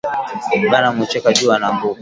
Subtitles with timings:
[0.71, 1.89] Bana mucheka ju anaanguka